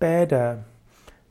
Bäder. 0.00 0.60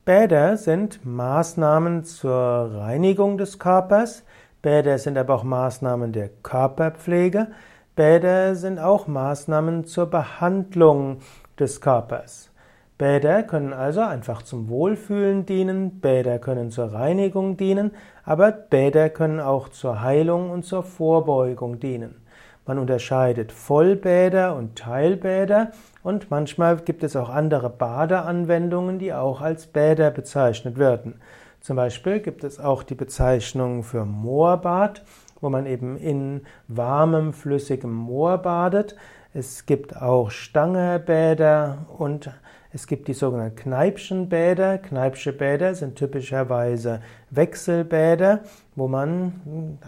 Bäder 0.04 0.56
sind 0.56 1.04
Maßnahmen 1.04 2.04
zur 2.04 2.70
Reinigung 2.72 3.36
des 3.36 3.58
Körpers. 3.58 4.22
Bäder 4.62 4.96
sind 4.98 5.18
aber 5.18 5.34
auch 5.34 5.42
Maßnahmen 5.42 6.12
der 6.12 6.28
Körperpflege. 6.44 7.48
Bäder 7.96 8.54
sind 8.54 8.78
auch 8.78 9.08
Maßnahmen 9.08 9.86
zur 9.86 10.06
Behandlung 10.06 11.18
des 11.58 11.80
Körpers. 11.80 12.52
Bäder 12.96 13.42
können 13.42 13.72
also 13.72 14.02
einfach 14.02 14.42
zum 14.42 14.68
Wohlfühlen 14.68 15.46
dienen, 15.46 15.98
Bäder 15.98 16.38
können 16.38 16.70
zur 16.70 16.92
Reinigung 16.92 17.56
dienen, 17.56 17.90
aber 18.22 18.52
Bäder 18.52 19.10
können 19.10 19.40
auch 19.40 19.68
zur 19.70 20.00
Heilung 20.00 20.48
und 20.48 20.64
zur 20.64 20.84
Vorbeugung 20.84 21.80
dienen. 21.80 22.24
Man 22.70 22.78
unterscheidet 22.78 23.50
Vollbäder 23.50 24.54
und 24.54 24.78
Teilbäder 24.78 25.72
und 26.04 26.30
manchmal 26.30 26.76
gibt 26.76 27.02
es 27.02 27.16
auch 27.16 27.28
andere 27.28 27.68
Badeanwendungen, 27.68 29.00
die 29.00 29.12
auch 29.12 29.40
als 29.40 29.66
Bäder 29.66 30.12
bezeichnet 30.12 30.78
werden. 30.78 31.20
Zum 31.60 31.74
Beispiel 31.74 32.20
gibt 32.20 32.44
es 32.44 32.60
auch 32.60 32.84
die 32.84 32.94
Bezeichnung 32.94 33.82
für 33.82 34.04
Moorbad, 34.04 35.02
wo 35.40 35.50
man 35.50 35.66
eben 35.66 35.96
in 35.96 36.42
warmem, 36.68 37.32
flüssigem 37.32 37.92
Moor 37.92 38.38
badet. 38.38 38.94
Es 39.34 39.66
gibt 39.66 39.96
auch 39.96 40.30
Stangebäder 40.30 41.86
und 41.98 42.30
es 42.72 42.86
gibt 42.86 43.08
die 43.08 43.14
sogenannten 43.14 43.56
Kneipschenbäder. 43.56 44.78
Kneipsche 44.78 45.32
Bäder 45.32 45.74
sind 45.74 45.96
typischerweise 45.96 47.00
Wechselbäder, 47.30 48.40
wo 48.76 48.86
man 48.86 49.40
hm, 49.44 49.78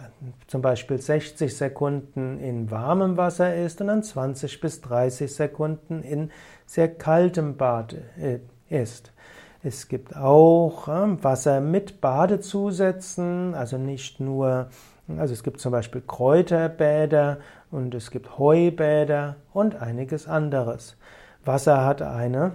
zum 0.49 0.63
Beispiel 0.63 0.99
60 0.99 1.57
Sekunden 1.57 2.41
in 2.41 2.73
warmem 2.73 3.17
Wasser 3.17 3.55
ist 3.55 3.81
und 3.81 3.87
dann 3.87 4.03
20 4.03 4.61
bis 4.61 4.81
30 4.81 5.33
Sekunden 5.33 6.03
in 6.03 6.31
sehr 6.67 6.93
kaltem 6.93 7.57
Bad 7.57 7.95
äh, 8.21 8.41
ist. 8.69 9.13
Es 9.63 9.87
gibt 9.87 10.17
auch 10.17 10.89
hm, 10.89 11.23
Wasser 11.23 11.61
mit 11.61 12.01
Badezusätzen, 12.01 13.55
also 13.55 13.79
nicht 13.79 14.19
nur, 14.19 14.71
also 15.19 15.33
es 15.33 15.45
gibt 15.45 15.61
zum 15.61 15.71
Beispiel 15.71 16.03
Kräuterbäder 16.05 17.39
und 17.71 17.95
es 17.95 18.11
gibt 18.11 18.39
Heubäder 18.39 19.37
und 19.53 19.77
einiges 19.77 20.27
anderes. 20.27 20.97
Wasser 21.45 21.85
hat 21.85 22.03
eine 22.03 22.55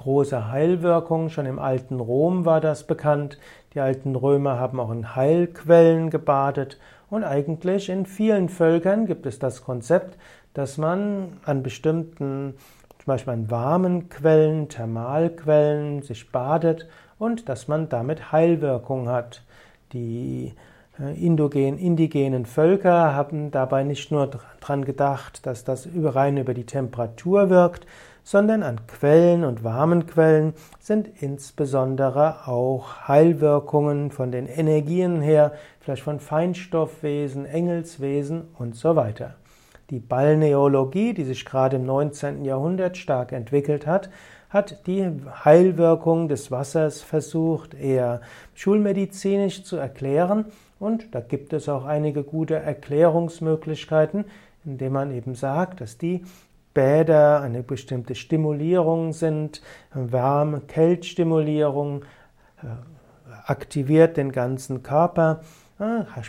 große 0.00 0.50
Heilwirkung. 0.50 1.28
Schon 1.28 1.46
im 1.46 1.58
alten 1.58 2.00
Rom 2.00 2.44
war 2.44 2.60
das 2.60 2.86
bekannt. 2.86 3.38
Die 3.74 3.80
alten 3.80 4.16
Römer 4.16 4.58
haben 4.58 4.80
auch 4.80 4.90
in 4.90 5.14
Heilquellen 5.14 6.10
gebadet. 6.10 6.78
Und 7.10 7.24
eigentlich 7.24 7.88
in 7.88 8.06
vielen 8.06 8.48
Völkern 8.48 9.06
gibt 9.06 9.26
es 9.26 9.38
das 9.38 9.62
Konzept, 9.62 10.16
dass 10.54 10.78
man 10.78 11.38
an 11.44 11.62
bestimmten, 11.62 12.54
zum 12.98 13.06
Beispiel 13.06 13.32
an 13.32 13.50
warmen 13.50 14.08
Quellen, 14.08 14.68
Thermalquellen, 14.68 16.02
sich 16.02 16.32
badet 16.32 16.88
und 17.18 17.48
dass 17.48 17.68
man 17.68 17.88
damit 17.88 18.32
Heilwirkung 18.32 19.08
hat. 19.08 19.42
Die 19.92 20.54
äh, 20.98 21.24
Indogen, 21.24 21.78
indigenen 21.78 22.46
Völker 22.46 23.14
haben 23.14 23.50
dabei 23.50 23.82
nicht 23.82 24.10
nur 24.10 24.30
daran 24.60 24.84
gedacht, 24.84 25.44
dass 25.46 25.64
das 25.64 25.88
rein 25.94 26.38
über 26.38 26.54
die 26.54 26.66
Temperatur 26.66 27.50
wirkt, 27.50 27.86
sondern 28.22 28.62
an 28.62 28.86
Quellen 28.86 29.44
und 29.44 29.64
warmen 29.64 30.06
Quellen 30.06 30.54
sind 30.78 31.08
insbesondere 31.20 32.48
auch 32.48 33.08
Heilwirkungen 33.08 34.10
von 34.10 34.30
den 34.30 34.46
Energien 34.46 35.20
her, 35.20 35.52
vielleicht 35.80 36.02
von 36.02 36.20
Feinstoffwesen, 36.20 37.46
Engelswesen 37.46 38.48
und 38.58 38.76
so 38.76 38.96
weiter. 38.96 39.34
Die 39.90 39.98
Balneologie, 39.98 41.14
die 41.14 41.24
sich 41.24 41.44
gerade 41.44 41.76
im 41.76 41.84
19. 41.84 42.44
Jahrhundert 42.44 42.96
stark 42.96 43.32
entwickelt 43.32 43.86
hat, 43.86 44.08
hat 44.48 44.86
die 44.86 45.08
Heilwirkung 45.44 46.28
des 46.28 46.50
Wassers 46.50 47.02
versucht, 47.02 47.74
eher 47.74 48.20
schulmedizinisch 48.54 49.64
zu 49.64 49.76
erklären. 49.76 50.46
Und 50.78 51.14
da 51.14 51.20
gibt 51.20 51.52
es 51.52 51.68
auch 51.68 51.84
einige 51.84 52.24
gute 52.24 52.56
Erklärungsmöglichkeiten, 52.56 54.24
indem 54.64 54.92
man 54.92 55.12
eben 55.12 55.34
sagt, 55.34 55.80
dass 55.80 55.98
die 55.98 56.24
Bäder 56.80 57.42
eine 57.42 57.62
bestimmte 57.62 58.14
Stimulierung 58.14 59.12
sind, 59.12 59.60
Wärme, 59.92 60.62
Kältstimulierung, 60.62 62.06
äh, 62.62 62.68
aktiviert 63.44 64.16
den 64.16 64.32
ganzen 64.32 64.82
Körper, 64.82 65.42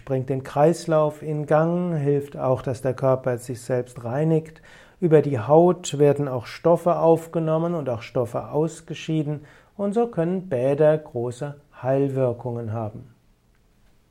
bringt 0.04 0.30
den 0.30 0.44
Kreislauf 0.44 1.24
in 1.24 1.46
Gang, 1.46 1.96
hilft 1.96 2.36
auch, 2.36 2.62
dass 2.64 2.82
der 2.82 2.94
Körper 2.94 3.38
sich 3.38 3.62
selbst 3.62 4.04
reinigt. 4.04 4.62
Über 5.00 5.22
die 5.22 5.40
Haut 5.40 5.98
werden 5.98 6.28
auch 6.28 6.48
Stoffe 6.48 7.00
aufgenommen 7.00 7.74
und 7.74 7.88
auch 7.88 8.02
Stoffe 8.02 8.50
ausgeschieden 8.50 9.46
und 9.78 9.94
so 9.94 10.08
können 10.08 10.50
Bäder 10.50 10.98
große 10.98 11.62
Heilwirkungen 11.82 12.74
haben. 12.74 13.16